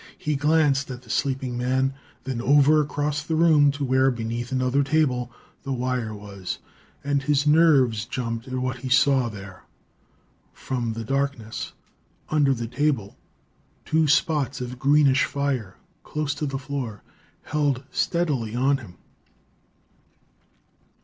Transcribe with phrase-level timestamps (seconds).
[0.17, 1.93] He glanced at the sleeping man,
[2.23, 5.31] then over across the room to where, beneath another table,
[5.61, 6.57] the wire was
[7.03, 9.61] and his nerves jumped at what he saw there.
[10.53, 11.73] From the darkness
[12.29, 13.15] under the table
[13.85, 17.03] two spots of greenish fire, close to the floor,
[17.43, 18.95] held steadily on him.